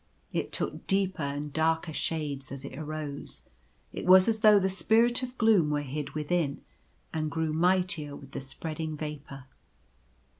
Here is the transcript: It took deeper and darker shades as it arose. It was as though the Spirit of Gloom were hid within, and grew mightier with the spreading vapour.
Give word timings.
It 0.33 0.51
took 0.51 0.87
deeper 0.87 1.21
and 1.21 1.53
darker 1.53 1.93
shades 1.93 2.51
as 2.51 2.65
it 2.65 2.75
arose. 2.75 3.43
It 3.93 4.07
was 4.07 4.27
as 4.27 4.39
though 4.39 4.57
the 4.57 4.67
Spirit 4.67 5.21
of 5.21 5.37
Gloom 5.37 5.69
were 5.69 5.83
hid 5.83 6.15
within, 6.15 6.61
and 7.13 7.29
grew 7.29 7.53
mightier 7.53 8.15
with 8.15 8.31
the 8.31 8.41
spreading 8.41 8.97
vapour. 8.97 9.45